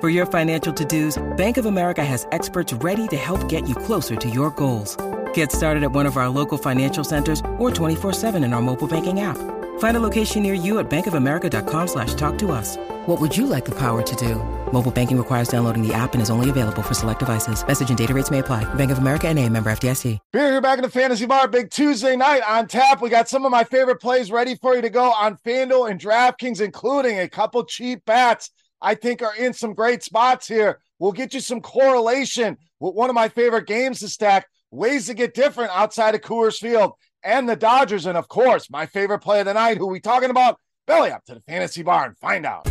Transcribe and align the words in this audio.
For 0.00 0.08
your 0.08 0.26
financial 0.26 0.72
to-dos, 0.72 1.20
Bank 1.36 1.56
of 1.56 1.66
America 1.66 2.04
has 2.04 2.24
experts 2.30 2.72
ready 2.74 3.08
to 3.08 3.16
help 3.16 3.48
get 3.48 3.68
you 3.68 3.74
closer 3.74 4.14
to 4.14 4.30
your 4.30 4.50
goals. 4.52 4.96
Get 5.34 5.50
started 5.50 5.82
at 5.82 5.90
one 5.90 6.06
of 6.06 6.16
our 6.16 6.28
local 6.28 6.56
financial 6.56 7.02
centers 7.02 7.40
or 7.58 7.70
24-7 7.72 8.36
in 8.44 8.52
our 8.52 8.62
mobile 8.62 8.86
banking 8.86 9.18
app. 9.22 9.36
Find 9.80 9.96
a 9.96 10.00
location 10.00 10.44
near 10.44 10.54
you 10.54 10.78
at 10.78 10.88
bankofamerica.com 10.88 11.88
slash 11.88 12.14
talk 12.14 12.38
to 12.38 12.52
us. 12.52 12.76
What 13.06 13.20
would 13.20 13.36
you 13.36 13.48
like 13.48 13.64
the 13.64 13.74
power 13.74 14.02
to 14.02 14.16
do? 14.16 14.36
Mobile 14.72 14.92
banking 14.92 15.18
requires 15.18 15.48
downloading 15.48 15.82
the 15.82 15.92
app 15.92 16.12
and 16.12 16.22
is 16.22 16.30
only 16.30 16.48
available 16.48 16.82
for 16.82 16.94
select 16.94 17.18
devices. 17.18 17.66
Message 17.66 17.88
and 17.88 17.98
data 17.98 18.14
rates 18.14 18.30
may 18.30 18.38
apply. 18.38 18.72
Bank 18.74 18.92
of 18.92 18.98
America 18.98 19.26
and 19.26 19.36
a 19.36 19.48
member 19.48 19.68
FDIC. 19.68 20.18
Beer 20.32 20.46
here 20.46 20.60
back 20.60 20.78
in 20.78 20.82
the 20.82 20.90
Fantasy 20.90 21.26
Bar. 21.26 21.48
Big 21.48 21.72
Tuesday 21.72 22.14
night 22.14 22.42
on 22.46 22.68
tap. 22.68 23.02
We 23.02 23.10
got 23.10 23.28
some 23.28 23.44
of 23.44 23.50
my 23.50 23.64
favorite 23.64 24.00
plays 24.00 24.30
ready 24.30 24.54
for 24.54 24.76
you 24.76 24.82
to 24.82 24.90
go 24.90 25.10
on 25.10 25.38
FanDuel 25.38 25.90
and 25.90 26.00
DraftKings, 26.00 26.60
including 26.60 27.18
a 27.18 27.28
couple 27.28 27.64
cheap 27.64 28.04
bats 28.04 28.52
I 28.80 28.94
think 28.94 29.22
are 29.22 29.34
in 29.34 29.52
some 29.52 29.74
great 29.74 30.02
spots 30.02 30.46
here. 30.46 30.78
We'll 30.98 31.12
get 31.12 31.34
you 31.34 31.40
some 31.40 31.60
correlation 31.60 32.56
with 32.78 32.94
one 32.94 33.10
of 33.10 33.14
my 33.14 33.28
favorite 33.28 33.66
games 33.66 34.00
to 34.00 34.08
stack, 34.08 34.46
ways 34.70 35.06
to 35.06 35.14
get 35.14 35.34
different 35.34 35.72
outside 35.74 36.14
of 36.14 36.20
Coors 36.20 36.58
Field 36.58 36.92
and 37.24 37.48
the 37.48 37.56
Dodgers. 37.56 38.06
And 38.06 38.16
of 38.16 38.28
course, 38.28 38.70
my 38.70 38.86
favorite 38.86 39.18
play 39.18 39.40
of 39.40 39.46
the 39.46 39.54
night, 39.54 39.78
who 39.78 39.86
we 39.86 40.00
talking 40.00 40.30
about? 40.30 40.60
Belly 40.86 41.10
up 41.10 41.24
to 41.24 41.34
the 41.34 41.40
fantasy 41.40 41.82
bar 41.82 42.06
and 42.06 42.16
find 42.18 42.46
out. 42.46 42.68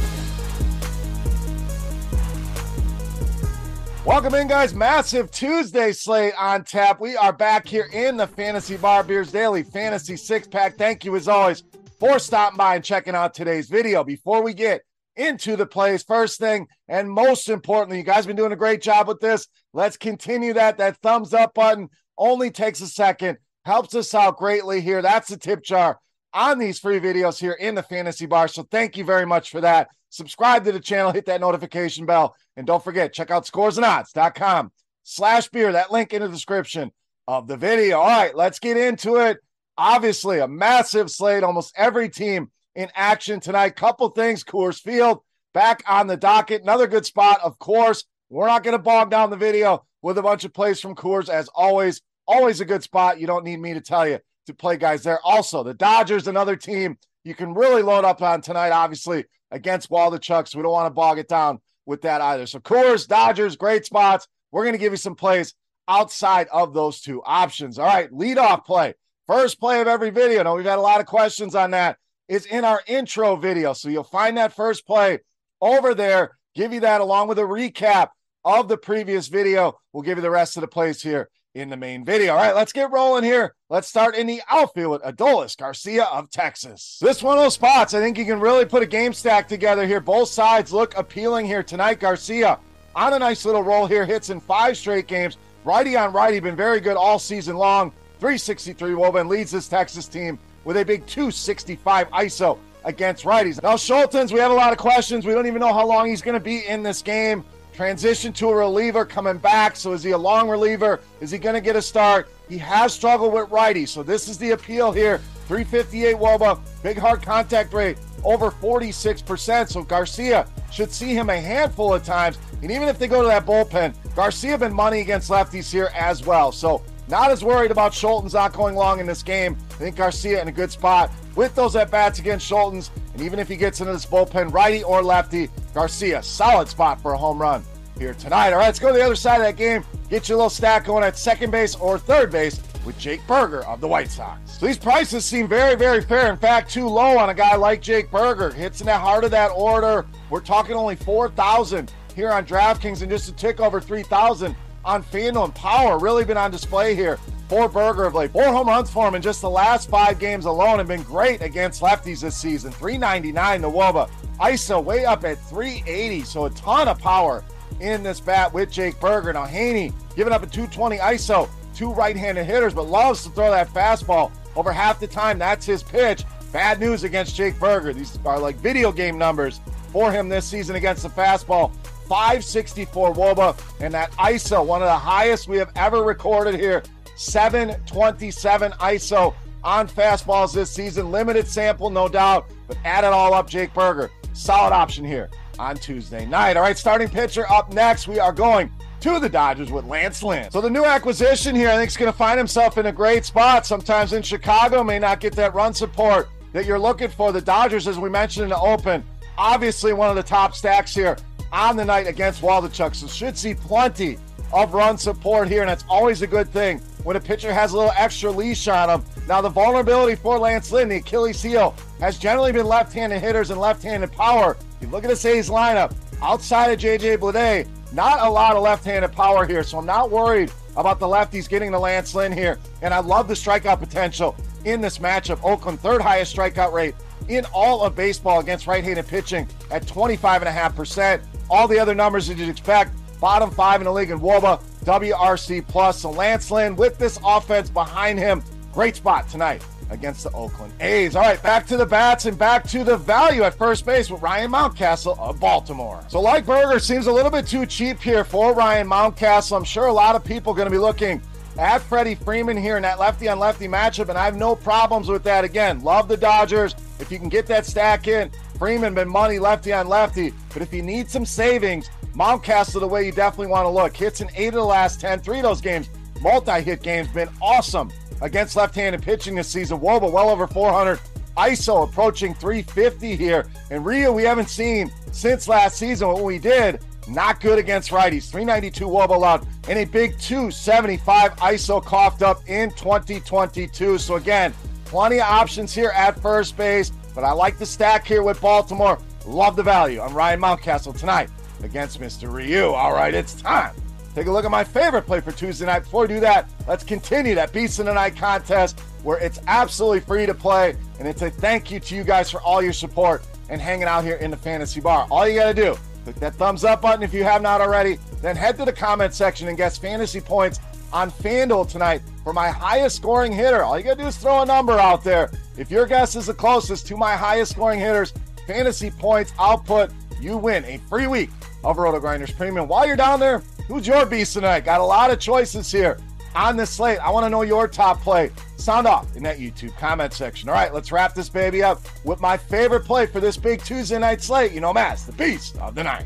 Welcome 4.06 4.36
in, 4.36 4.48
guys. 4.48 4.74
Massive 4.74 5.30
Tuesday 5.32 5.92
slate 5.92 6.34
on 6.40 6.64
tap. 6.64 7.02
We 7.02 7.18
are 7.18 7.34
back 7.34 7.68
here 7.68 7.90
in 7.92 8.16
the 8.16 8.28
Fantasy 8.28 8.78
Bar 8.78 9.04
Beers 9.04 9.34
Daily 9.34 9.64
Fantasy 9.64 10.16
Six 10.16 10.48
Pack. 10.48 10.78
Thank 10.78 11.04
you, 11.04 11.18
as 11.18 11.28
always, 11.28 11.64
for 12.00 12.18
stopping 12.18 12.56
by 12.56 12.76
and 12.76 12.84
checking 12.84 13.16
out 13.16 13.34
today's 13.34 13.68
video. 13.68 14.06
Before 14.06 14.42
we 14.42 14.54
get 14.54 14.84
into 15.18 15.56
the 15.56 15.66
plays, 15.66 16.04
first 16.04 16.40
thing, 16.40 16.68
and 16.88 17.10
most 17.10 17.50
importantly, 17.50 17.98
you 17.98 18.04
guys 18.04 18.26
been 18.26 18.36
doing 18.36 18.52
a 18.52 18.58
great 18.58 18.82
job 18.82 19.08
with 19.08 19.20
this. 19.20 19.48
Let's 19.74 19.98
continue 19.98 20.54
that. 20.54 20.78
That 20.78 20.98
thumbs 20.98 21.34
up 21.34 21.54
button 21.54 21.90
only 22.18 22.52
takes 22.52 22.82
a 22.82 22.88
second, 22.88 23.38
helps 23.66 23.96
us 23.96 24.14
out 24.14 24.38
greatly 24.38 24.82
here. 24.82 25.02
That's 25.02 25.30
the 25.30 25.38
tip 25.38 25.64
jar 25.64 26.00
on 26.34 26.60
these 26.60 26.80
free 26.80 27.00
videos 27.00 27.40
here 27.40 27.54
in 27.54 27.76
the 27.76 27.84
Fantasy 27.84 28.26
Bar. 28.26 28.48
So 28.48 28.64
thank 28.64 28.98
you 28.98 29.04
very 29.04 29.26
much 29.26 29.50
for 29.50 29.62
that. 29.62 29.90
Subscribe 30.10 30.64
to 30.66 30.72
the 30.72 30.80
channel, 30.80 31.12
hit 31.12 31.26
that 31.26 31.42
notification 31.42 32.06
bell, 32.06 32.36
and 32.56 32.66
don't 32.66 32.84
forget, 32.84 33.14
check 33.14 33.32
out 33.32 33.46
scoresandodds.com 33.46 34.72
slash 35.04 35.50
beer. 35.50 35.72
That 35.72 35.92
link 35.92 36.14
in 36.14 36.22
the 36.22 36.30
description 36.30 36.92
of 37.28 37.48
the 37.48 37.58
video. 37.58 38.00
All 38.00 38.08
right, 38.08 38.36
let's 38.36 38.60
get 38.60 38.78
into 38.78 39.18
it. 39.18 39.38
Obviously, 39.78 40.40
a 40.40 40.48
massive 40.48 41.12
slate, 41.12 41.44
almost 41.44 41.74
every 41.76 42.10
team 42.10 42.52
in 42.78 42.90
action 42.96 43.42
tonight. 43.42 43.76
Couple 43.76 44.08
things, 44.10 44.44
Coors 44.44 44.80
Field 44.80 45.20
back 45.54 45.84
on 45.88 46.08
the 46.08 46.16
docket. 46.16 46.62
Another 46.62 46.88
good 46.88 47.06
spot, 47.06 47.40
of 47.44 47.60
course. 47.60 48.06
We're 48.30 48.48
not 48.48 48.64
going 48.64 48.78
to 48.78 48.82
bog 48.82 49.10
down 49.10 49.32
the 49.32 49.36
video 49.36 49.86
with 50.02 50.18
a 50.20 50.22
bunch 50.22 50.46
of 50.46 50.54
plays 50.54 50.80
from 50.80 50.96
Coors, 50.96 51.28
as 51.28 51.50
always. 51.56 52.02
Always 52.28 52.62
a 52.62 52.66
good 52.66 52.84
spot. 52.84 53.20
You 53.20 53.26
don't 53.26 53.44
need 53.44 53.60
me 53.60 53.74
to 53.74 53.82
tell 53.82 54.08
you 54.08 54.20
to 54.46 54.54
play 54.54 54.78
guys 54.78 55.04
there. 55.04 55.20
Also, 55.24 55.64
the 55.64 55.74
Dodgers, 55.74 56.28
another 56.28 56.56
team 56.56 56.98
you 57.24 57.34
can 57.34 57.54
really 57.54 57.82
load 57.82 58.06
up 58.06 58.22
on 58.22 58.42
tonight, 58.42 58.70
obviously, 58.70 59.26
against 59.50 59.90
Waldichuk. 59.90 60.48
So 60.48 60.60
we 60.60 60.64
don't 60.64 60.72
want 60.72 60.86
to 60.86 60.94
bog 60.94 61.18
it 61.18 61.28
down 61.28 61.60
with 61.86 62.04
that 62.04 62.22
either. 62.22 62.46
So 62.46 62.60
Coors, 62.60 63.08
Dodgers, 63.08 63.56
great 63.56 63.86
spots. 63.86 64.28
We're 64.52 64.64
going 64.64 64.76
to 64.76 64.80
give 64.80 64.94
you 64.94 64.98
some 64.98 65.16
plays 65.16 65.56
outside 65.88 66.48
of 66.52 66.74
those 66.74 67.02
two 67.02 67.24
options. 67.26 67.80
All 67.80 67.88
right, 67.88 68.14
lead 68.14 68.38
off 68.38 68.66
play. 68.66 68.94
First 69.26 69.60
play 69.60 69.82
of 69.82 69.88
every 69.88 70.12
video. 70.12 70.44
Now, 70.44 70.56
we've 70.56 70.66
had 70.66 70.78
a 70.78 70.82
lot 70.82 71.00
of 71.00 71.08
questions 71.08 71.56
on 71.56 71.72
that. 71.72 71.98
Is 72.28 72.46
in 72.46 72.66
our 72.66 72.82
intro 72.88 73.36
video. 73.38 73.74
So 73.74 73.90
you'll 73.90 74.04
find 74.04 74.38
that 74.38 74.54
first 74.54 74.86
play 74.86 75.20
over 75.62 75.94
there. 75.94 76.38
Give 76.56 76.74
you 76.74 76.82
that 76.82 77.02
along 77.02 77.30
with 77.30 77.40
a 77.40 77.44
recap 77.44 78.10
of 78.44 78.68
the 78.68 78.78
previous 78.78 79.28
video. 79.28 79.80
We'll 79.94 80.04
give 80.04 80.18
you 80.18 80.22
the 80.22 80.30
rest 80.30 80.58
of 80.58 80.62
the 80.62 80.68
plays 80.68 81.02
here 81.02 81.30
in 81.54 81.70
the 81.70 81.78
main 81.78 82.06
video. 82.06 82.34
All 82.34 82.40
right, 82.40 82.56
let's 82.56 82.74
get 82.74 82.92
rolling 82.92 83.24
here. 83.24 83.56
Let's 83.70 83.88
start 83.88 84.16
in 84.16 84.28
the 84.28 84.42
outfield 84.50 84.92
with 84.92 85.02
Adolis 85.04 85.58
Garcia 85.58 86.04
of 86.06 86.30
Texas. 86.30 86.98
This 87.02 87.24
one 87.24 87.38
of 87.38 87.44
those 87.44 87.56
spots, 87.56 87.94
I 87.94 88.00
think 88.00 88.18
you 88.18 88.26
can 88.26 88.40
really 88.40 88.66
put 88.66 88.84
a 88.84 88.88
game 88.88 89.14
stack 89.14 89.48
together 89.48 89.88
here. 89.88 90.00
Both 90.00 90.30
sides 90.30 90.72
look 90.72 90.98
appealing 90.98 91.46
here 91.46 91.64
tonight. 91.64 92.00
Garcia 92.00 92.60
on 92.96 93.14
a 93.14 93.20
nice 93.20 93.46
little 93.46 93.64
roll 93.64 93.86
here, 93.86 94.06
hits 94.06 94.30
in 94.30 94.40
five 94.40 94.78
straight 94.78 95.08
games. 95.08 95.38
Righty 95.64 95.96
on 95.96 96.14
righty, 96.14 96.40
been 96.40 96.56
very 96.56 96.80
good 96.80 96.98
all 96.98 97.20
season 97.20 97.56
long. 97.58 97.92
363 98.20 98.92
Woban 98.92 99.28
leads 99.28 99.52
this 99.52 99.68
Texas 99.68 100.08
team 100.08 100.40
with 100.68 100.76
a 100.76 100.84
big 100.84 101.06
265 101.08 102.10
ISO 102.10 102.60
against 102.84 103.24
righties. 103.24 103.64
Now, 103.64 103.76
Scholtens, 103.76 104.34
we 104.34 104.40
have 104.42 104.52
a 104.52 104.54
lot 104.54 104.74
of 104.74 104.78
questions. 104.78 105.26
We 105.26 105.34
don't 105.34 105.48
even 105.48 105.62
know 105.62 105.74
how 105.74 105.88
long 105.88 106.10
he's 106.10 106.22
going 106.22 106.34
to 106.34 106.42
be 106.44 106.68
in 106.68 106.84
this 106.84 107.02
game. 107.02 107.46
Transition 107.74 108.34
to 108.34 108.50
a 108.50 108.56
reliever 108.56 109.06
coming 109.06 109.38
back. 109.38 109.78
So 109.78 109.94
is 109.94 110.04
he 110.04 110.12
a 110.12 110.18
long 110.18 110.50
reliever? 110.50 111.00
Is 111.22 111.32
he 111.32 111.38
going 111.38 111.56
to 111.56 111.62
get 111.62 111.78
a 111.78 111.82
start? 111.82 112.30
He 112.50 112.58
has 112.58 112.94
struggled 112.94 113.32
with 113.32 113.50
righty. 113.50 113.86
So 113.86 114.04
this 114.04 114.28
is 114.28 114.38
the 114.38 114.52
appeal 114.52 114.92
here. 114.92 115.20
358 115.48 116.18
Woba, 116.18 116.60
big 116.84 116.98
hard 116.98 117.22
contact 117.22 117.72
rate, 117.72 117.98
over 118.26 118.52
46%. 118.52 119.70
So 119.70 119.84
Garcia 119.84 120.48
should 120.70 120.92
see 120.92 121.14
him 121.14 121.30
a 121.30 121.40
handful 121.40 121.94
of 121.94 122.04
times. 122.04 122.38
And 122.62 122.70
even 122.72 122.90
if 122.90 123.00
they 123.00 123.08
go 123.08 123.22
to 123.22 123.28
that 123.30 123.46
bullpen, 123.46 123.96
Garcia 124.16 124.58
been 124.58 124.74
money 124.74 125.00
against 125.00 125.30
lefties 125.30 125.72
here 125.72 125.92
as 125.96 126.26
well. 126.26 126.52
So 126.52 126.84
not 127.08 127.32
as 127.32 127.42
worried 127.42 127.72
about 127.72 127.94
Scholtens 127.94 128.34
not 128.34 128.52
going 128.52 128.76
long 128.76 129.00
in 129.00 129.06
this 129.06 129.24
game. 129.24 129.58
I 129.78 129.80
think 129.80 129.96
Garcia 129.96 130.42
in 130.42 130.48
a 130.48 130.52
good 130.52 130.72
spot 130.72 131.12
with 131.36 131.54
those 131.54 131.76
at 131.76 131.92
bats 131.92 132.18
against 132.18 132.50
Scholtens. 132.50 132.90
And 133.14 133.22
even 133.22 133.38
if 133.38 133.48
he 133.48 133.56
gets 133.56 133.80
into 133.80 133.94
this 133.94 134.08
bullpen, 134.08 134.52
righty 134.52 134.84
or 134.84 135.04
lefty, 135.04 135.50
Garcia, 135.76 136.24
solid 136.24 136.68
spot 136.68 137.00
for 137.00 137.14
a 137.14 137.18
home 137.18 137.40
run 137.40 137.64
here 138.00 138.16
tonight. 138.16 138.54
All 138.54 138.58
right, 138.58 138.66
let's 138.66 138.80
go 138.80 138.88
to 138.88 138.94
the 138.98 139.06
other 139.06 139.16
side 139.16 139.36
of 139.36 139.44
that 139.44 139.56
game. 139.56 139.86
Get 140.10 140.30
your 140.30 140.40
little 140.40 140.50
stack 140.50 140.86
going 140.86 141.04
at 141.04 141.16
second 141.16 141.52
base 141.52 141.76
or 141.76 142.00
third 142.00 142.32
base 142.32 142.60
with 142.88 142.98
Jake 142.98 143.22
Burger 143.28 143.64
of 143.68 143.80
the 143.80 143.88
White 143.88 144.10
Sox. 144.10 144.58
So 144.58 144.66
these 144.66 144.80
prices 144.80 145.24
seem 145.26 145.48
very, 145.48 145.76
very 145.76 146.02
fair. 146.02 146.32
In 146.32 146.38
fact, 146.38 146.72
too 146.72 146.88
low 146.88 147.20
on 147.20 147.30
a 147.30 147.36
guy 147.36 147.56
like 147.56 147.80
Jake 147.80 148.10
Burger. 148.10 148.50
Hits 148.50 148.80
in 148.80 148.88
the 148.88 148.98
heart 148.98 149.26
of 149.26 149.30
that 149.30 149.50
order. 149.50 150.08
We're 150.32 150.42
talking 150.42 150.76
only 150.76 150.96
4,000 150.96 151.94
here 152.16 152.32
on 152.32 152.48
DraftKings 152.48 153.04
and 153.04 153.12
just 153.12 153.30
a 153.30 153.34
tick 153.34 153.60
over 153.60 153.80
3,000 153.80 154.56
on 154.84 155.04
FanDuel 155.04 155.46
and 155.46 155.54
Power. 155.54 156.00
Really 156.00 156.26
been 156.26 156.38
on 156.38 156.50
display 156.50 156.96
here 156.96 157.20
for 157.48 157.70
Burger 157.70 158.06
of 158.06 158.16
late. 158.16 158.32
Four 158.32 158.46
home 158.46 158.68
runs 158.68 158.90
for 158.90 159.08
him 159.08 159.16
in 159.16 159.22
just 159.22 159.42
the 159.42 159.50
last 159.50 159.90
five 159.90 160.20
games 160.20 160.46
alone 160.46 160.80
and 160.80 160.88
been 160.88 161.04
great 161.04 161.42
against 161.42 161.82
lefties 161.82 162.22
this 162.22 162.36
season. 162.36 162.72
399 162.72 163.62
the 163.62 163.70
Woba. 163.70 164.10
ISO 164.40 164.84
way 164.84 165.06
up 165.06 165.24
at 165.24 165.40
380, 165.50 166.24
so 166.24 166.46
a 166.46 166.50
ton 166.52 166.88
of 166.88 167.00
power 167.00 167.44
in 167.80 168.04
this 168.04 168.20
bat 168.20 168.54
with 168.54 168.72
Jake 168.72 169.00
Burger. 169.00 169.34
Now 169.34 169.46
Heaney 169.46 169.94
giving 170.16 170.34
up 170.34 170.44
a 170.44 170.48
220 170.48 170.98
ISO, 170.98 171.50
two 171.74 171.92
right-handed 171.94 172.46
hitters, 172.46 172.74
but 172.74 172.84
loves 172.84 173.24
to 173.24 173.30
throw 173.30 173.50
that 173.52 173.70
fastball 173.70 174.32
over 174.56 174.72
half 174.72 175.00
the 175.00 175.08
time. 175.08 175.40
That's 175.40 175.66
his 175.66 175.82
pitch. 175.82 176.24
Bad 176.52 176.80
news 176.80 177.04
against 177.04 177.36
Jake 177.36 177.60
Burger. 177.60 177.94
These 177.94 178.20
are 178.26 178.40
like 178.40 178.56
video 178.58 178.92
game 178.92 179.18
numbers 179.18 179.60
for 179.92 180.12
him 180.12 180.30
this 180.30 180.46
season 180.46 180.76
against 180.76 181.04
the 181.04 181.10
fastball. 181.10 181.72
564 182.08 183.14
Woba, 183.14 183.60
and 183.82 183.94
that 183.94 184.12
ISO, 184.14 184.66
one 184.66 184.82
of 184.82 184.88
the 184.88 184.96
highest 184.96 185.50
we 185.50 185.58
have 185.58 185.72
ever 185.76 186.04
recorded 186.04 186.56
here. 186.56 186.84
727 187.18 188.72
ISO 188.74 189.34
on 189.64 189.88
fastballs 189.88 190.54
this 190.54 190.72
season. 190.72 191.12
Limited 191.12 191.48
sample, 191.48 191.90
no 191.90 192.08
doubt, 192.08 192.50
but 192.68 192.78
add 192.86 193.04
it 193.04 193.12
all 193.12 193.34
up, 193.34 193.50
Jake 193.50 193.74
Burger. 193.74 194.10
Solid 194.34 194.74
option 194.74 195.04
here 195.04 195.30
on 195.60 195.76
Tuesday 195.76 196.26
night. 196.26 196.58
All 196.58 196.64
right, 196.64 196.78
starting 196.78 197.10
pitcher 197.10 197.50
up 197.52 197.74
next. 197.74 198.08
We 198.08 198.20
are 198.20 198.32
going 198.32 198.72
to 199.02 199.20
the 199.20 199.30
Dodgers 199.30 199.72
with 199.72 199.86
Lance 199.86 200.24
Lynn. 200.24 200.52
So 200.52 200.62
the 200.62 200.70
new 200.70 200.86
acquisition 200.86 201.56
here, 201.56 201.70
I 201.70 201.76
think, 201.76 201.90
is 201.90 201.98
going 201.98 202.12
to 202.12 202.18
find 202.18 202.38
himself 202.38 202.78
in 202.78 202.86
a 202.86 202.92
great 202.92 203.26
spot. 203.26 203.66
Sometimes 203.66 204.14
in 204.14 204.22
Chicago, 204.22 204.84
may 204.84 205.00
not 205.00 205.20
get 205.20 205.34
that 205.34 205.54
run 205.54 205.74
support 205.74 206.30
that 206.54 206.66
you're 206.66 206.80
looking 206.80 207.10
for. 207.10 207.32
The 207.32 207.42
Dodgers, 207.42 207.88
as 207.88 208.00
we 208.00 208.10
mentioned 208.10 208.44
in 208.44 208.50
the 208.50 208.60
open, 208.60 209.04
obviously 209.38 209.94
one 209.94 210.10
of 210.10 210.16
the 210.16 210.24
top 210.24 210.56
stacks 210.56 210.94
here 210.94 211.18
on 211.52 211.76
the 211.76 211.86
night 211.86 212.08
against 212.08 212.42
Waldichuk. 212.42 212.96
So 212.96 213.08
should 213.08 213.38
see 213.38 213.54
plenty 213.54 214.18
of 214.54 214.74
run 214.74 214.98
support 214.98 215.48
here, 215.48 215.62
and 215.62 215.70
that's 215.70 215.86
always 215.90 216.22
a 216.22 216.28
good 216.28 216.50
thing 216.50 216.82
when 217.04 217.16
a 217.16 217.20
pitcher 217.20 217.54
has 217.54 217.74
a 217.74 217.78
little 217.78 217.94
extra 217.96 218.32
leash 218.32 218.68
on 218.68 218.90
him. 218.90 219.06
Now, 219.28 219.42
the 219.42 219.50
vulnerability 219.50 220.16
for 220.16 220.40
Lance 220.40 220.72
Lynn, 220.72 220.90
the 220.90 220.98
Achilles 220.98 221.42
heel, 221.42 221.76
has 222.00 222.18
generally 222.18 222.52
been 222.52 222.66
left-handed 222.66 223.20
hitters 223.20 223.50
and 223.50 223.60
left-handed 223.60 224.12
power. 224.12 224.58
If 224.78 224.88
you 224.88 224.88
look 224.90 225.04
at 225.04 225.10
this 225.10 225.26
A's 225.26 225.50
lineup, 225.50 225.94
outside 226.22 226.72
of 226.72 226.80
J.J. 226.80 227.18
Bleday, 227.18 227.68
not 227.94 228.26
a 228.26 228.30
lot 228.30 228.56
of 228.56 228.64
left-handed 228.64 229.12
power 229.12 229.46
here, 229.46 229.64
so 229.64 229.78
I'm 229.78 229.86
not 229.86 230.12
worried 230.12 230.52
about 230.76 231.00
the 231.00 231.08
lefties 231.08 231.50
getting 231.50 231.72
to 231.72 231.80
Lance 231.80 232.14
Lynn 232.14 232.32
here. 232.32 232.60
And 232.82 232.94
I 232.94 233.00
love 233.00 233.28
the 233.28 233.34
strikeout 233.34 233.80
potential 233.80 234.36
in 234.66 234.82
this 234.82 235.00
matchup. 235.00 235.44
Oakland, 235.44 235.80
third 235.80 236.02
highest 236.02 236.36
strikeout 236.36 236.72
rate 236.72 236.96
in 237.30 237.46
all 237.54 237.84
of 237.84 237.96
baseball 237.96 238.40
against 238.40 238.68
right-handed 238.68 239.08
pitching 239.08 239.48
at 239.72 239.86
25.5%. 239.86 241.22
All 241.50 241.68
the 241.68 241.80
other 241.80 241.96
numbers 241.96 242.28
that 242.28 242.38
you'd 242.38 242.50
expect, 242.50 242.92
bottom 243.20 243.50
five 243.50 243.82
in 243.82 243.86
the 243.86 243.92
league 243.92 244.12
in 244.12 244.20
WOBA, 244.20 244.62
WRC 244.88 245.68
plus. 245.68 246.02
So 246.02 246.10
Lance 246.10 246.50
Lynn 246.50 246.76
with 246.76 246.98
this 246.98 247.20
offense 247.24 247.70
behind 247.70 248.18
him, 248.18 248.42
great 248.72 248.96
spot 248.96 249.28
tonight 249.28 249.64
against 249.90 250.24
the 250.24 250.32
Oakland 250.32 250.74
A's. 250.80 251.16
All 251.16 251.24
right, 251.24 251.42
back 251.44 251.68
to 251.68 251.78
the 251.78 251.86
bats 251.86 252.26
and 252.26 252.38
back 252.38 252.68
to 252.70 252.84
the 252.84 252.98
value 252.98 253.44
at 253.44 253.54
first 253.54 253.86
base 253.86 254.10
with 254.10 254.22
Ryan 254.22 254.52
Mountcastle 254.52 255.18
of 255.20 255.40
Baltimore. 255.40 256.04
So, 256.08 256.22
like 256.22 256.46
Burger, 256.46 256.80
seems 256.80 257.08
a 257.08 257.12
little 257.12 257.32
bit 257.32 257.48
too 257.48 257.66
cheap 257.66 258.00
here 258.00 258.24
for 258.24 258.54
Ryan 258.54 258.88
Mountcastle. 258.88 259.56
I'm 259.56 259.64
sure 259.64 259.88
a 259.88 259.94
lot 259.94 260.16
of 260.16 260.24
people 260.24 260.54
are 260.54 260.56
going 260.56 260.68
to 260.68 260.72
be 260.72 260.78
looking 260.78 261.22
at 261.58 261.82
Freddie 261.82 262.16
Freeman 262.16 262.58
here 262.58 262.78
in 262.78 262.84
that 262.84 263.00
lefty 263.00 263.28
on 263.28 263.40
lefty 263.40 263.68
matchup, 263.68 264.10
and 264.10 264.18
I 264.18 264.26
have 264.26 264.38
no 264.38 264.56
problems 264.56 265.10
with 265.10 265.24
that. 265.24 265.44
Again, 265.44 265.82
love 265.82 266.08
the 266.08 266.18
Dodgers. 266.18 266.76
If 267.00 267.12
you 267.12 267.20
can 267.20 267.30
get 267.30 267.46
that 267.48 267.66
stack 267.66 268.08
in, 268.08 268.32
Freeman 268.58 268.94
been 268.94 269.10
money 269.10 269.40
lefty 269.40 269.74
on 269.74 269.88
lefty. 269.88 270.34
But 270.54 270.62
if 270.62 270.74
you 270.74 270.82
need 270.82 271.10
some 271.10 271.26
savings, 271.26 271.90
Mountcastle 272.18 272.80
the 272.80 272.88
way 272.88 273.06
you 273.06 273.12
definitely 273.12 273.48
want 273.48 273.66
to 273.66 273.70
look. 273.70 273.96
Hits 273.96 274.22
in 274.22 274.30
eight 274.36 274.48
of 274.48 274.56
the 274.56 274.64
last 274.64 275.00
10, 275.00 275.20
three 275.20 275.38
of 275.38 275.44
those 275.44 275.62
games, 275.62 275.88
multi 276.20 276.62
hit 276.62 276.82
games, 276.82 277.08
been 277.10 277.30
awesome 277.40 277.92
against 278.22 278.56
left 278.56 278.74
handed 278.74 279.04
pitching 279.04 279.36
this 279.36 279.48
season. 279.48 279.80
Woba 279.80 280.12
well 280.12 280.30
over 280.30 280.48
400. 280.48 281.00
ISO 281.38 281.88
approaching 281.88 282.34
350 282.34 283.16
here. 283.16 283.46
And 283.70 283.86
Ryu, 283.86 284.12
we 284.12 284.24
haven't 284.24 284.50
seen 284.50 284.92
since 285.12 285.48
last 285.48 285.78
season 285.78 286.08
what 286.08 286.24
we 286.24 286.40
did. 286.40 286.80
Not 287.08 287.40
good 287.40 287.60
against 287.60 287.92
righties. 287.92 288.32
392 288.32 288.86
Woba 288.86 289.10
allowed 289.10 289.48
and 289.70 289.78
a 289.78 289.86
big 289.86 290.18
275 290.18 291.36
ISO 291.36 291.86
coughed 291.86 292.24
up 292.24 292.42
in 292.50 292.72
2022. 292.72 294.00
So 294.00 294.16
again, 294.16 294.56
plenty 294.86 295.18
of 295.18 295.28
options 295.28 295.72
here 295.72 295.92
at 295.96 296.20
first 296.20 296.58
base, 296.58 296.90
but 297.14 297.24
I 297.24 297.32
like 297.34 297.60
the 297.60 297.66
stack 297.68 298.08
here 298.08 298.24
with 298.24 298.42
Baltimore. 298.42 298.98
Love 299.28 299.56
the 299.56 299.64
value 299.64 300.02
I'm 300.02 300.16
Ryan 300.16 300.42
Mountcastle 300.42 300.98
tonight 300.98 301.30
against 301.64 302.00
Mr. 302.00 302.32
Ryu. 302.32 302.70
All 302.70 302.94
right, 302.94 303.14
it's 303.14 303.34
time. 303.34 303.76
Take 304.16 304.28
a 304.28 304.32
look 304.32 304.46
at 304.46 304.52
my 304.52 304.64
favorite 304.64 305.04
play 305.04 305.22
for 305.22 305.32
Tuesday 305.32 305.66
night. 305.66 305.80
Before 305.80 306.02
we 306.02 306.08
do 306.08 306.20
that, 306.22 306.50
let's 306.68 306.84
continue 306.84 307.36
that 307.36 307.54
Beast 307.54 307.80
in 307.80 307.86
the 307.86 307.94
Night 307.94 308.16
contest 308.16 308.80
where 309.04 309.20
it's 309.20 309.40
absolutely 309.48 310.00
free 310.00 310.26
to 310.26 310.34
play. 310.34 310.76
And 311.00 311.08
it's 311.08 311.22
a 311.22 311.30
thank 311.30 311.70
you 311.70 311.80
to 311.80 311.96
you 311.96 312.04
guys 312.04 312.32
for 312.32 312.42
all 312.42 312.62
your 312.62 312.74
support 312.74 313.26
and 313.50 313.62
hanging 313.62 313.84
out 313.86 314.04
here 314.04 314.16
in 314.16 314.32
the 314.32 314.38
fantasy 314.38 314.82
bar. 314.82 315.08
All 315.12 315.28
you 315.28 315.36
got 315.36 315.48
to 315.48 315.54
do 315.54 315.78
Click 316.08 316.22
that 316.22 316.36
thumbs 316.36 316.64
up 316.64 316.82
button 316.82 317.04
if 317.04 317.14
you 317.14 317.26
have 317.26 317.42
not 317.42 317.60
already. 317.60 318.00
Then 318.22 318.38
head 318.38 318.58
to 318.60 318.64
the 318.64 318.72
comment 318.72 319.14
section 319.14 319.50
and 319.50 319.58
guess 319.58 319.78
fantasy 319.78 320.22
points 320.22 320.62
on 320.94 321.12
FanDuel 321.12 321.70
tonight 321.70 322.02
for 322.24 322.32
my 322.32 322.48
highest 322.48 322.96
scoring 322.96 323.34
hitter. 323.34 323.62
All 323.62 323.78
you 323.78 323.84
got 323.84 323.98
to 323.98 324.04
do 324.04 324.08
is 324.08 324.16
throw 324.16 324.42
a 324.42 324.46
number 324.46 324.80
out 324.80 325.04
there. 325.04 325.30
If 325.58 325.70
your 325.70 325.86
guess 325.86 326.16
is 326.16 326.28
the 326.28 326.34
closest 326.34 326.88
to 326.88 326.96
my 326.96 327.18
highest 327.18 327.52
scoring 327.52 327.82
hitters, 327.82 328.14
fantasy 328.48 328.90
points 328.90 329.34
output, 329.38 329.92
you 330.22 330.38
win 330.38 330.64
a 330.64 330.78
free 330.88 331.08
week 331.08 331.30
of 331.64 331.78
Roto 331.78 332.00
Grinders 332.00 332.32
Premium. 332.32 332.68
While 332.68 332.88
you're 332.88 332.96
down 332.96 333.20
there, 333.20 333.40
who's 333.68 333.88
your 333.88 334.06
beast 334.06 334.34
tonight? 334.34 334.66
Got 334.66 334.82
a 334.82 334.84
lot 334.84 335.12
of 335.12 335.20
choices 335.20 335.72
here 335.72 335.98
on 336.36 336.56
this 336.58 336.70
slate. 336.70 337.00
I 337.00 337.10
want 337.10 337.26
to 337.26 337.30
know 337.30 337.42
your 337.42 337.68
top 337.68 338.02
play. 338.02 338.32
Sound 338.58 338.88
off 338.88 339.16
in 339.16 339.24
that 339.24 339.40
YouTube 339.40 339.76
comment 339.78 340.14
section. 340.14 340.50
All 340.50 340.56
right, 340.56 340.74
let's 340.74 340.92
wrap 340.92 341.14
this 341.14 341.30
baby 341.30 341.64
up 341.64 341.82
with 342.04 342.22
my 342.22 342.38
favorite 342.38 342.86
play 342.86 343.06
for 343.06 343.20
this 343.20 343.38
big 343.38 343.64
Tuesday 343.64 343.98
night 343.98 344.22
slate. 344.22 344.52
You 344.52 344.62
know, 344.62 344.74
Mass, 344.74 345.06
the 345.06 345.14
beast 345.14 345.58
of 345.58 345.76
the 345.76 345.84
night. 345.84 346.06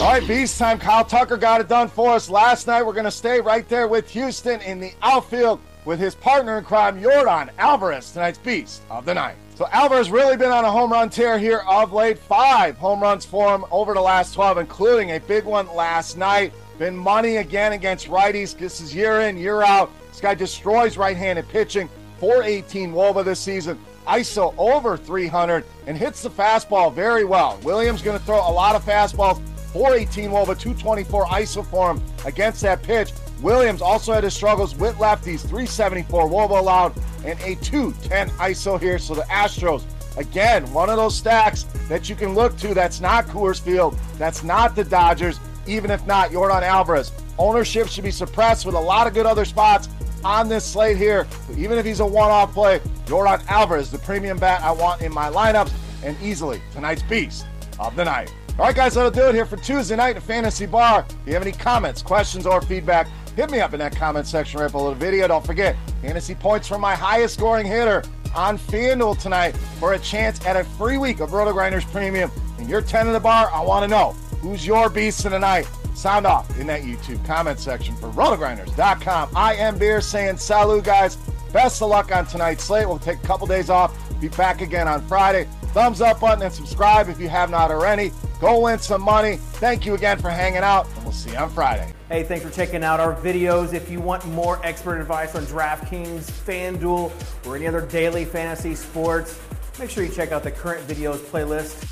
All 0.00 0.08
right, 0.08 0.26
Beast 0.26 0.58
time. 0.58 0.80
Kyle 0.80 1.04
Tucker 1.04 1.36
got 1.36 1.60
it 1.60 1.68
done 1.68 1.86
for 1.86 2.10
us 2.10 2.28
last 2.28 2.66
night. 2.66 2.82
We're 2.82 2.92
going 2.92 3.04
to 3.04 3.10
stay 3.10 3.40
right 3.40 3.68
there 3.68 3.86
with 3.86 4.10
Houston 4.10 4.60
in 4.62 4.80
the 4.80 4.92
outfield 5.00 5.60
with 5.84 6.00
his 6.00 6.16
partner 6.16 6.58
in 6.58 6.64
crime, 6.64 7.00
Yordan 7.00 7.50
Alvarez, 7.58 8.10
tonight's 8.10 8.38
Beast 8.38 8.82
of 8.90 9.04
the 9.04 9.14
Night. 9.14 9.36
So 9.62 9.68
Alvarez 9.70 10.10
really 10.10 10.36
been 10.36 10.50
on 10.50 10.64
a 10.64 10.70
home 10.72 10.90
run 10.90 11.08
tear 11.08 11.38
here 11.38 11.62
of 11.68 11.92
late. 11.92 12.18
Five 12.18 12.76
home 12.78 13.00
runs 13.00 13.24
for 13.24 13.54
him 13.54 13.64
over 13.70 13.94
the 13.94 14.00
last 14.00 14.34
12, 14.34 14.58
including 14.58 15.10
a 15.10 15.20
big 15.20 15.44
one 15.44 15.72
last 15.72 16.16
night. 16.16 16.52
Been 16.80 16.96
money 16.96 17.36
again 17.36 17.72
against 17.72 18.08
righties. 18.08 18.58
This 18.58 18.80
is 18.80 18.92
year 18.92 19.20
in, 19.20 19.36
year 19.36 19.62
out. 19.62 19.92
This 20.08 20.20
guy 20.20 20.34
destroys 20.34 20.96
right-handed 20.96 21.48
pitching. 21.48 21.88
418 22.18 22.90
Woba 22.90 23.24
this 23.24 23.38
season. 23.38 23.78
ISO 24.04 24.52
over 24.58 24.96
300 24.96 25.64
and 25.86 25.96
hits 25.96 26.24
the 26.24 26.30
fastball 26.30 26.92
very 26.92 27.24
well. 27.24 27.56
Williams 27.62 28.02
going 28.02 28.18
to 28.18 28.24
throw 28.24 28.38
a 28.38 28.50
lot 28.50 28.74
of 28.74 28.84
fastballs. 28.84 29.40
418 29.72 30.30
Woba, 30.30 30.58
224 30.58 31.26
ISO 31.26 31.64
for 31.64 31.92
him 31.92 32.02
against 32.26 32.62
that 32.62 32.82
pitch. 32.82 33.12
Williams 33.40 33.80
also 33.80 34.12
had 34.12 34.24
his 34.24 34.34
struggles 34.34 34.74
with 34.74 34.96
lefties, 34.96 35.42
374 35.42 36.28
Woba 36.28 36.58
allowed, 36.58 36.94
and 37.24 37.40
a 37.40 37.56
210 37.56 38.30
ISO 38.30 38.80
here. 38.80 38.98
So 38.98 39.14
the 39.14 39.22
Astros, 39.22 39.84
again, 40.16 40.70
one 40.72 40.90
of 40.90 40.96
those 40.96 41.16
stacks 41.16 41.64
that 41.88 42.08
you 42.08 42.16
can 42.16 42.34
look 42.34 42.56
to 42.58 42.74
that's 42.74 43.00
not 43.00 43.26
Coors 43.26 43.60
Field, 43.60 43.98
that's 44.18 44.42
not 44.42 44.74
the 44.74 44.84
Dodgers, 44.84 45.38
even 45.66 45.90
if 45.90 46.06
not 46.06 46.30
Yordan 46.30 46.62
Alvarez. 46.62 47.12
Ownership 47.38 47.88
should 47.88 48.04
be 48.04 48.10
suppressed 48.10 48.66
with 48.66 48.74
a 48.74 48.80
lot 48.80 49.06
of 49.06 49.14
good 49.14 49.26
other 49.26 49.44
spots 49.44 49.88
on 50.24 50.48
this 50.48 50.64
slate 50.64 50.96
here. 50.96 51.26
So 51.48 51.54
even 51.56 51.78
if 51.78 51.84
he's 51.84 52.00
a 52.00 52.06
one 52.06 52.30
off 52.30 52.52
play, 52.52 52.80
Yordan 53.06 53.44
Alvarez, 53.48 53.90
the 53.90 53.98
premium 53.98 54.38
bat 54.38 54.62
I 54.62 54.70
want 54.70 55.02
in 55.02 55.12
my 55.12 55.30
lineups, 55.30 55.72
and 56.04 56.16
easily 56.22 56.60
tonight's 56.72 57.02
beast 57.02 57.46
of 57.78 57.94
the 57.96 58.04
night. 58.04 58.32
All 58.58 58.66
right, 58.66 58.76
guys, 58.76 58.94
that'll 58.94 59.10
do 59.10 59.28
it 59.28 59.34
here 59.34 59.46
for 59.46 59.56
Tuesday 59.56 59.96
night 59.96 60.16
at 60.16 60.22
Fantasy 60.22 60.66
Bar. 60.66 61.06
If 61.08 61.16
you 61.26 61.32
have 61.32 61.42
any 61.42 61.52
comments, 61.52 62.02
questions, 62.02 62.46
or 62.46 62.60
feedback, 62.60 63.08
hit 63.36 63.50
me 63.50 63.60
up 63.60 63.72
in 63.72 63.78
that 63.80 63.94
comment 63.96 64.26
section 64.26 64.60
right 64.60 64.70
below 64.70 64.90
the 64.90 65.00
video. 65.00 65.28
Don't 65.28 65.44
forget, 65.44 65.76
fantasy 66.00 66.34
points 66.34 66.68
from 66.68 66.80
my 66.80 66.94
highest 66.94 67.34
scoring 67.34 67.66
hitter 67.66 68.02
on 68.34 68.58
FanDuel 68.58 69.20
tonight 69.20 69.56
for 69.78 69.94
a 69.94 69.98
chance 69.98 70.44
at 70.46 70.56
a 70.56 70.64
free 70.64 70.98
week 70.98 71.20
of 71.20 71.32
Roto 71.32 71.52
Grinders 71.52 71.84
Premium. 71.84 72.30
And 72.58 72.68
you're 72.68 72.82
10 72.82 73.06
in 73.06 73.12
the 73.12 73.20
bar, 73.20 73.50
I 73.52 73.62
want 73.62 73.84
to 73.84 73.88
know 73.88 74.12
who's 74.40 74.66
your 74.66 74.88
beast 74.88 75.24
of 75.24 75.32
the 75.32 75.38
night. 75.38 75.68
Sound 75.94 76.26
off 76.26 76.58
in 76.58 76.66
that 76.68 76.82
YouTube 76.82 77.24
comment 77.26 77.60
section 77.60 77.94
for 77.96 78.08
rotogrinders.com. 78.10 79.30
I 79.36 79.54
am 79.54 79.78
Beer 79.78 80.00
saying 80.00 80.38
salut, 80.38 80.84
guys. 80.84 81.16
Best 81.52 81.82
of 81.82 81.90
luck 81.90 82.10
on 82.14 82.24
tonight's 82.26 82.64
slate. 82.64 82.88
We'll 82.88 82.98
take 82.98 83.22
a 83.22 83.26
couple 83.26 83.46
days 83.46 83.68
off. 83.68 83.94
Be 84.20 84.28
back 84.28 84.62
again 84.62 84.88
on 84.88 85.02
Friday. 85.06 85.46
Thumbs 85.74 86.00
up 86.00 86.20
button 86.20 86.42
and 86.42 86.52
subscribe 86.52 87.08
if 87.08 87.20
you 87.20 87.28
have 87.28 87.50
not 87.50 87.70
already. 87.70 88.10
Go 88.40 88.60
win 88.60 88.78
some 88.78 89.02
money. 89.02 89.36
Thank 89.36 89.84
you 89.84 89.94
again 89.94 90.18
for 90.18 90.30
hanging 90.30 90.62
out, 90.62 90.86
we'll 91.12 91.18
see 91.18 91.30
you 91.30 91.36
on 91.36 91.50
Friday. 91.50 91.92
Hey, 92.08 92.22
thanks 92.22 92.44
for 92.44 92.50
checking 92.50 92.82
out 92.82 92.98
our 92.98 93.14
videos. 93.14 93.74
If 93.74 93.90
you 93.90 94.00
want 94.00 94.24
more 94.28 94.64
expert 94.64 94.98
advice 94.98 95.34
on 95.34 95.44
DraftKings, 95.44 96.30
FanDuel, 96.30 97.12
or 97.46 97.56
any 97.56 97.66
other 97.66 97.82
daily 97.86 98.24
fantasy 98.24 98.74
sports, 98.74 99.38
make 99.78 99.90
sure 99.90 100.04
you 100.04 100.10
check 100.10 100.32
out 100.32 100.42
the 100.42 100.50
current 100.50 100.86
videos 100.88 101.18
playlist 101.18 101.91